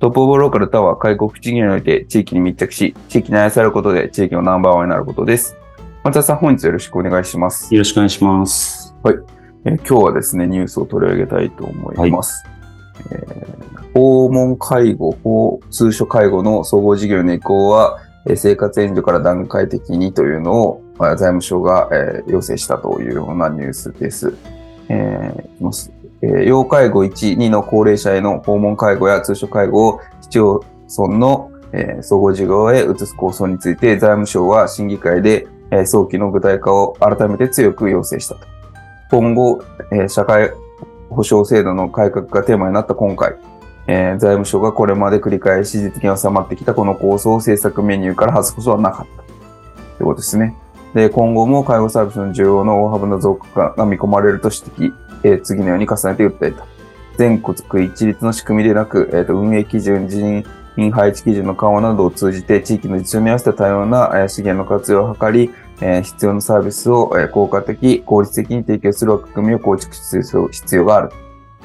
[0.00, 5.58] トップオブローカルとは、介護福祉業において地域に密着し、地域に愛されることで地域のナンバーワンになることです。
[6.02, 7.74] 松田さん、本日よろしくお願いします。
[7.74, 8.96] よろしくお願いします。
[9.02, 9.16] はい。
[9.66, 12.46] えー、今日はですね、ニュースを取り上げたいと思います。
[12.94, 24.34] はい、えー、訪問介護、通所介護の総合事業の移行は、えー、生活援助から段階的にというのを、財務省が、えー、要請したというようなニュースです。
[24.88, 30.64] えー、え、要介護1、2の高齢者への訪問介護や通所介護を市町
[30.98, 31.50] 村の、
[32.02, 35.46] 総合事業へ移す構想について財務省は審議会で、
[35.86, 38.40] 早期の具体化を改めて強く要請したと。
[39.10, 39.62] 今後、
[40.08, 40.52] 社会
[41.08, 43.36] 保障制度の改革がテーマになった今回、
[43.86, 49.22] 財務省がこれまで繰り返し実現収まってきたこの構想を政策メニューから外すことはなかった。
[49.22, 50.56] ということですね。
[50.94, 54.94] で、今後も介護サービスの需要の大幅な増加が見込まれると指摘。
[55.22, 56.66] えー、次のように重ねて訴えた。
[57.16, 60.44] 全国一律の仕組みでなく、えーと、運営基準、人
[60.76, 65.50] 員配置基準の緩和などを通じて、地域の実情に合わせた多様な、資源の活用を図り、
[65.82, 71.10] えー、必要なサービスを、効果的、効率的に提供する枠組みを構築する必要がある。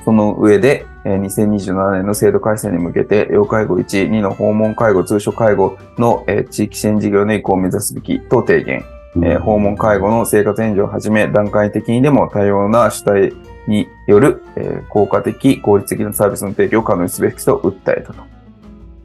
[0.04, 8.84] その上で、えー、2027年の制度改正に向けて、要介護1、2の訪問介護、通所介護の、地域支援事業の移行を目指すべきと提言。
[9.18, 13.34] えー、訪問介護の生活援助をはじめ、段階的にでも多様な主体
[13.68, 18.24] による、えー、効果的、効率的なサービスの提供を可能にすべきと訴えたと。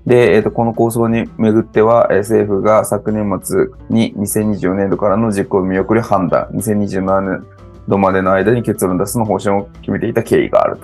[0.06, 7.46] で、えーと、この構想にめぐっては、えー、政府が昨年末に2024年度からの実行見送り判断、2027年
[7.86, 10.78] 度までの間に結論出すの方針を決めていた経緯がある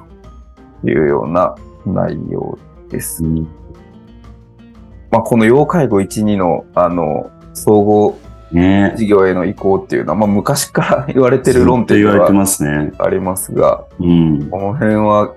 [0.82, 1.54] というような
[1.84, 2.58] 内容
[2.88, 3.24] です。
[3.24, 3.42] うん、
[5.10, 8.18] まあ、この要介護1、2の、あの、総合
[8.52, 12.26] ね、事業への移行っていうのは、まあ、昔から 言われてる論点は
[12.98, 15.32] ありますが、うん、この辺は、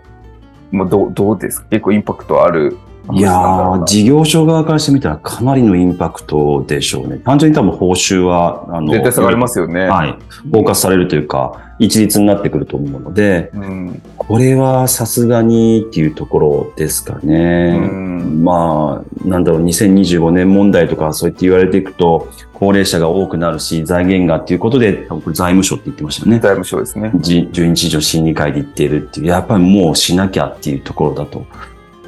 [0.71, 1.67] まあ、どうどうですか？
[1.71, 2.77] 結構インパクトある
[3.13, 7.17] いやー、事業所側からしてみたらかなりのインパクトでしょうね。
[7.17, 9.87] 単純に多分報酬は、あの、絶対下がりますよね。
[9.87, 10.11] はい。
[10.11, 17.79] フォーカスされるというか、一律になってくると思うので、うん、これはさすがにっていうところですかね。
[17.81, 26.39] うん、まあ、なんだろう、2025年問題とかそうやって言われていくと、高齢者が多くなるし、財源がっていうことで、これ財務省って言ってましたよね。
[26.39, 27.11] 財務省ですね。
[27.15, 31.45] 12日以上審議会で言っているっていう、やっぱりもうしなきゃっていうところだと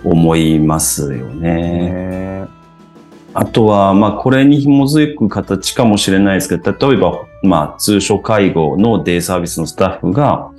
[0.03, 2.47] 思いますよね。
[3.33, 10.51] あとは、まあ、これに紐づく形かもしれないですけど、例えば、まあ、通所介護のデイサービスのスタッフが、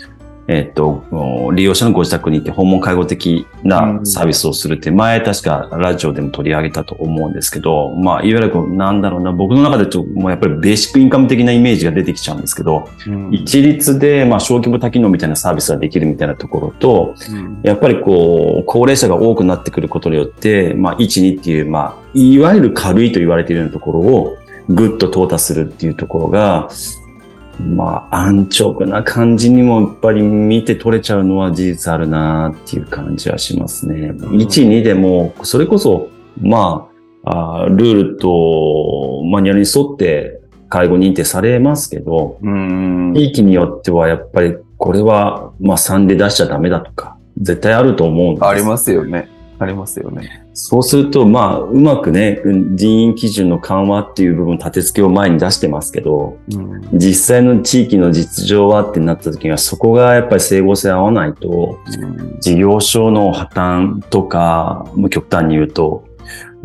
[0.54, 24.36] えっと、利用者のご自宅に行って訪問介護的なサービスをするって、前確かラジオでも取り上げたと思うんですけど、まあ、いわゆるなんだろうな、僕の中でちょっともうやっぱりベーシックインカム的なイメージが出てきちゃうんですけど、うん、一律で、まあ、小規模多機能みたいなサービスができるみたいなところと、うん、やっぱりこう、高齢者が多くなってくることによって、まあ、1、2っていう、まあ、いわゆる軽いと言われているようなところを、
[24.68, 26.68] ぐっと淘汰するっていうところが、
[27.62, 34.08] まあ、安直な感じにもやっぱり見て取れちゃうのは事実あるなっていう感じはしますね。
[34.08, 36.08] うん、1、2でも、それこそ、
[36.40, 36.92] まあ、
[37.24, 48.46] あルールとマニュアルに沿って介護認定されますけど、地域によってはやっぱりこれは、まあ3で出しちゃダメだとか、絶対あると思うんです。
[48.46, 49.28] ありますよね。
[49.62, 50.46] ありますよね。
[50.54, 66.04] そうすると、まあ、うまくね、人員基準の緩和っていう部分、立て付けを前に出してますけど、うん、実際の地域の実情はってなった時には、そこがやっぱり整合性合わないと、うん、事業所の破綻とか、極端に言うと、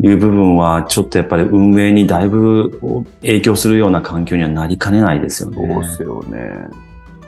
[0.00, 5.56] いう部分は、ちょっとやっぱり運営にだいぶ影響するような環境にはなりかねないですよね。
[5.56, 6.68] そうですよね。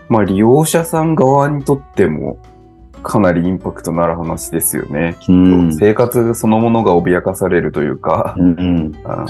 [0.09, 2.39] まあ、利用者さん側にとっても、
[3.03, 5.17] かなりインパクトのある話ですよね。
[5.21, 5.33] きっと。
[5.33, 5.75] うん。
[5.75, 8.95] 生活そのものが脅かされるというか、うんうん。
[9.05, 9.27] あ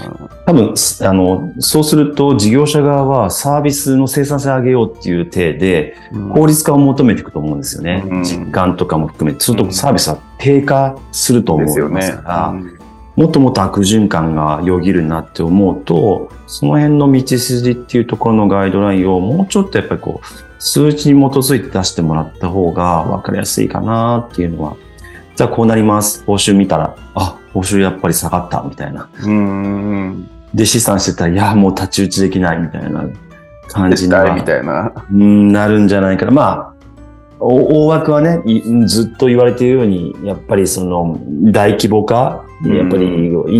[0.46, 8.05] 多分、すあの、そうすると事業者側はサービスの生産性を上げようっていう体で、ー効率化を求めていくと思うんですよね。
[8.08, 8.22] うん。
[8.22, 12.80] 実感とかも含めて、するとサービスは低下すると思ですよね
[13.20, 24.76] もっともっと悪循環がよぎるなって思うと、その辺の道筋っていうところのガイドラインをもうちょっとやっぱりこう、数値に基づいて出してもらった方が分かりやすいかなっていうのは、
[25.37, 26.25] じゃあこうなります。
[26.25, 29.11] 報酬見たら、あ、報酬やっぱり下がったみたいな。
[29.23, 30.31] うん。
[30.55, 33.06] で、資産してたら、いや、もう太刀打ちできないみたいな
[33.69, 34.93] 感じには絶対みたいな。
[35.12, 36.32] うんなるんじゃないかな。
[36.32, 36.69] まあ、お
[37.40, 41.19] 大枠はね、いずっと言われているように、やっぱりその
[41.50, 43.08] 大規模化、うんやっぱり医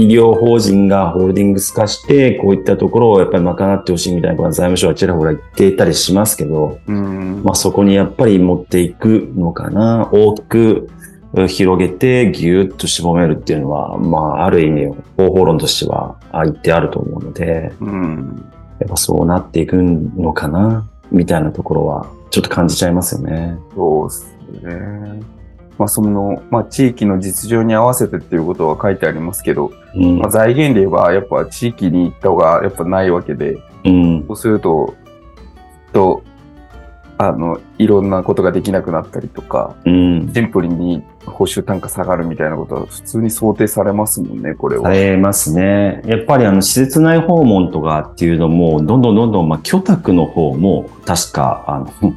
[0.09, 7.43] 療法人がホールディングス化して、こういったところをやっぱり賄ってほしいみたいなことは財務省はちらほら言っていたりしますけど、うん。
[7.43, 10.11] まあそこにやっぱり持っていくのかな。
[10.13, 10.91] 大きく
[11.35, 18.45] え広げてぎゅっと絞めるっていうのは、まあある意味方法論としてはあ言ってあると思うので、うん。
[18.81, 23.59] やっぱそうなっていくのかな、みたいなところは、ちょっと感じちゃいますよね。
[23.75, 24.37] そうです
[24.67, 25.23] ね。
[25.79, 30.31] まあ、その、まあ、地域の実情に合わせてっていうことは書いてありますけど、うんまあ、。
[30.31, 34.25] 財源で言えば、やっぱ地域に行った方がやっぱないわけで、うん。
[34.27, 34.95] そうすると、
[35.93, 36.23] と、
[37.23, 40.33] あの、いろんなことができなくなったりとか、うん。
[40.35, 44.85] シンプルに報酬単価下がるみたいなことは普通に想定されますもんね、これは。
[44.85, 46.01] されますね。
[46.07, 52.15] やっぱりあの、施設内訪問とかっていうのも、どんどんどんどん、まあ、居宅の方も、確か、あの、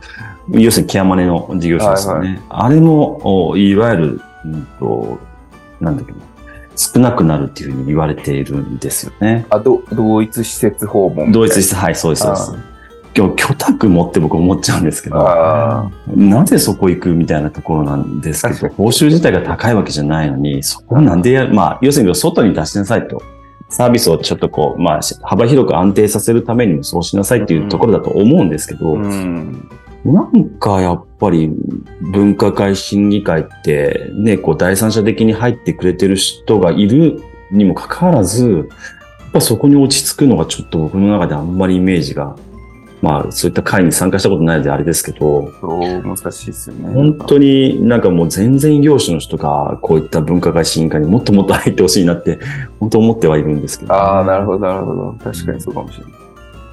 [0.58, 2.30] 要するにケアマネの事業者ですよね。
[2.30, 5.18] はいあれも、おいわゆる、うんと、
[5.82, 6.20] なんだっけな、
[6.78, 9.46] 少なくなるっていうふうに言われているんですよね。
[9.50, 11.34] あ、ど同一施設訪問。
[11.34, 12.73] 同一して、はい、そうです、そうです。
[13.15, 15.18] 今日、居宅もって僕思っちゃうんですけど、
[16.15, 23.21] なぜそこ行くみたいなところなんですけど、報酬自体が高いわけじゃないのに、そこなんでやる、まあ、要するに外に出しなさいと。
[23.69, 29.68] サービスをちょっとこう、まあ、幅広く安定させるためにもそうしなさいっていうところだと思うんですけど、うん。
[30.06, 31.50] なんかやっぱり
[32.01, 37.19] 分科会、審議会ってね、こう第三者的に入ってくれてる人がいる
[37.51, 42.36] にもかかわらず、やっぱそこに落ち着くのがちょっと僕の中であんまりイメージが、
[43.04, 46.94] まあそういった会に参加したことないのであれですけど、難しいですよね。
[46.94, 52.40] 本当になんかもう全然異業種の人がこういった文化会審議会にもっともっと入ってほしいなって、
[52.80, 55.16] 本当思ってはいるんですけど、ああ、なるほど、なるほど。
[55.22, 56.14] 確かにそうかもしれない。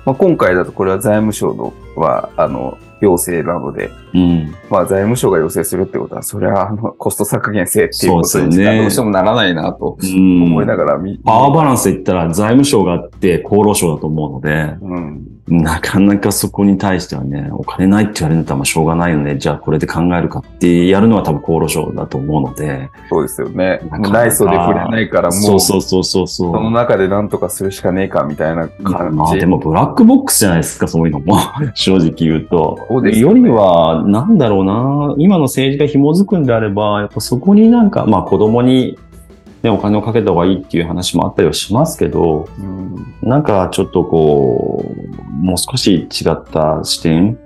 [0.07, 4.55] まあ、今回だとこれは財務省のは、あの、要請なので、うん。
[4.71, 15.27] まあ財務省が要請するってことは、それはあのコスト削減性っていうことそうですよねにしかどうしてもならないなとうん思いながら見、パワーバランスで言ったら財務省があって厚労省だと思うので、うん。
[15.51, 19.37] なかなかそこに対してはね、お金ないって言われるんだったらまあしょうがないよね。
[19.37, 22.91] じゃあこれで考えるかってやるのは多分厚労省だと思うので。
[23.09, 23.81] そうですよね。
[23.85, 26.53] なかなか内装で触れないからもう、そうそうそうそうそう。
[26.55, 29.17] その中で何とかするしかねえかみたいな感じ。
[29.17, 31.37] まあでもブラックボックスじゃないですか、そういうのも。
[31.75, 32.79] 正直言うと。
[32.89, 38.99] そうですよねよりは、なんだろうな、今の政治が紐づくんであれば、やっぱそこになんか、まあ子供に、
[39.63, 47.39] ね、お金をかけた方がいいっていう話もあったりはしますけど、うんなんかちょっとこう、もう少し違った視点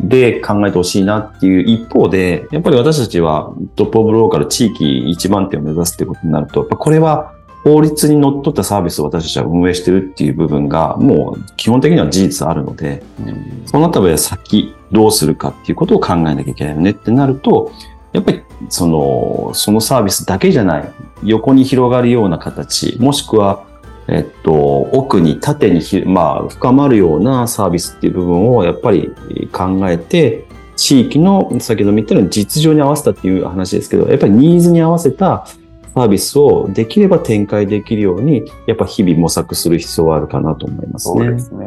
[0.00, 7.32] で考えてほしいなっていう一方で、やっぱり私たちはトップオブローカル地域一番手を目指すってことになると、これは
[7.64, 17.72] 法律にのっとったサービスを私たちは運営してるっていう部分がもう基本的には事実あるので、うんそのため先どうするかっていうことを考えなきゃいけないよねってなると、
[18.12, 20.92] やっぱりその、そのサービスだけじゃない、
[21.24, 23.64] 横に広がるような形、もしくは、
[24.06, 29.14] えっと、奥に縦に、まあ、深まるようなサービスっていう部分をやっぱり
[29.52, 35.46] 考えて、地域の、先ほども言ったように実情に合わせたっていう話ですけど、やっぱりニーズに合わせた
[35.94, 41.24] サービスをできれば展開できるように、やっぱ日々模索する必要はあるかなと思いますね。
[41.24, 41.66] そうですね。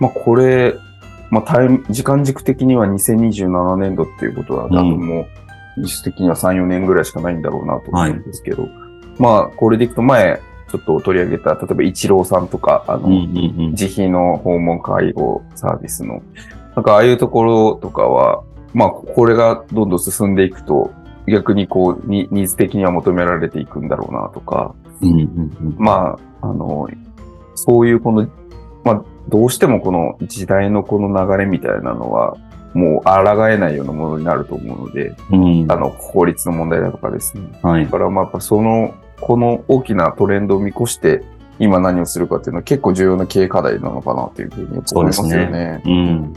[0.00, 0.74] まあこれ、
[1.30, 5.26] まあタイ、時間軸的には2027年度っていうことは、多分もう、
[5.76, 8.68] 実質的には3、4年ぐらいしかないんだろうなと思うんですけど、
[9.18, 13.70] まあこれでいくと前、ちょっと取り上げた、例えば一郎さんとか、あの、うんうんうん。
[13.72, 16.22] 自費の訪問介護サービスの、
[16.74, 20.90] なんかああいうところとかは、まあこれがどんどん進んでいくと、
[21.26, 25.76] 逆にこう、ニニーズ的には求められていくんだろうなとか、うんうんうん。
[25.78, 26.88] まあ、あの、
[27.54, 28.26] そういうこの、
[28.82, 32.36] まあ、どうしてもこの時代のこの流れみたいなのは、
[32.74, 37.48] もう抗えないようなものになると思うので、うんあの、法律の問題だとかですね。
[37.62, 37.90] はいだ。
[37.90, 41.22] からまあ、やっぱその、この大きなトレンドを見越して、
[41.58, 45.82] 今何をするかっていうのは結構重要な経営課題なのかなというふうに思いますよね。
[45.84, 46.34] うん。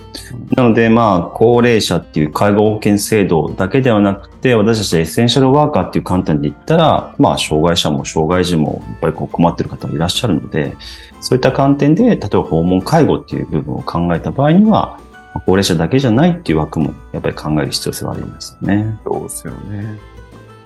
[0.55, 10.75] なので、まあ、高齢者っていう介護保険制度だけではなくて、私たちエッセンシャルワーカーっていう観点で言ったら、まあ、障害者も障害児もやっぱりこう困ってる方がいらっしゃるので、
[11.21, 14.99] そういった観点で、例えば訪問介護っていう部分を考えた場合には、
[15.41, 18.99] 高齢者だけじゃないっていう枠もやっぱり考える必要性はありますね。
[19.03, 19.99] そうですよね。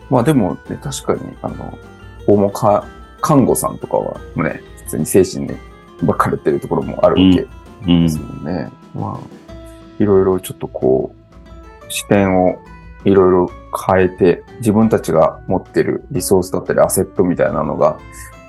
[0.09, 1.77] まあでもね、確かに、あの、
[2.25, 2.85] 訪問か
[3.21, 5.53] 看護さんとかはね、普通に精神に
[6.01, 7.47] 分かれてるところもあるわけ
[7.85, 8.71] ですもんね。
[8.95, 9.53] うんうん、まあ、
[9.99, 12.59] いろいろちょっとこう、視点を
[13.05, 13.51] いろいろ
[13.88, 17.99] 変えて、自分たちが持ってるリソースだったりアセットみたいなのが、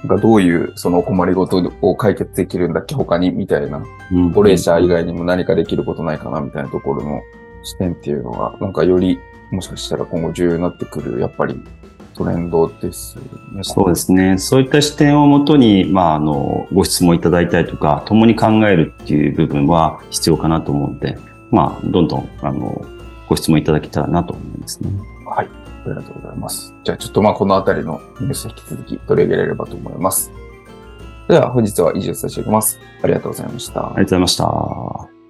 [0.06, 3.82] がどういうそのお困りごとを解決できるんだっけ他にみたいな、
[4.34, 7.22] 高齢者以外にも何かできることないかなみたいなところの
[7.62, 9.18] 視点っていうのが、なんかより
[9.50, 11.60] もしかしたら今後重要になってくる、やっぱり
[12.14, 13.16] トレンドです
[13.52, 13.62] ね。
[13.62, 14.38] そうですね。
[14.38, 21.18] そういった視点をもとに、まあ、あの、ご質問いただいたりとか、共に考えるっていう部分は必要かなと思うので、
[21.50, 22.84] まあ、どんどん、あの、
[23.28, 24.90] ご質問いただけたらなと思いますね。
[25.26, 25.48] はい。
[25.84, 26.74] ありがとうございます。
[26.84, 30.30] じゃあ、ちょっとまあ、このあたりのニュース引き続き取り上げられればと思います。
[31.28, 32.78] では、本日は以上させていただきます。
[33.02, 33.80] ありがとうございました。
[33.80, 35.20] ありがとうございました。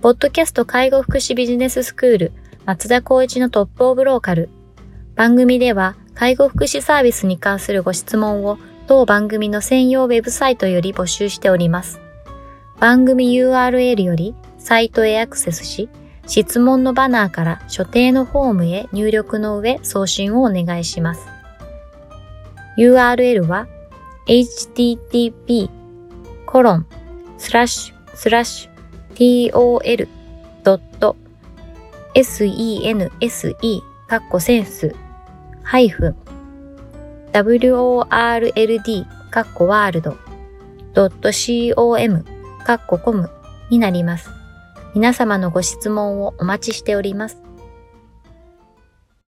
[0.00, 2.32] ポッドキャスト介護福祉ビジネススクール
[2.66, 4.48] 松田光一のトップオブローカル。
[5.16, 12.00] 番組では介護福祉サービスに関するご質問を当番組の専用ウェブサイトより募集しております。
[12.78, 15.88] 番組 URL よりサイトへアクセスし、
[16.28, 21.26] 質問のバナーから所定のフォームへ入力の上送信をお願いします。
[22.76, 23.66] URL は
[24.26, 25.70] http
[26.46, 26.86] コロン
[27.38, 29.50] スラッシュスラッシュ
[30.62, 31.16] tol
[32.14, 34.94] sense カッコセンス
[35.62, 36.16] ハイフン
[37.32, 41.10] world カッコワールド
[42.86, 43.30] .com
[43.70, 44.37] になります。
[44.94, 47.47] 皆様のご質問をお待ちしております。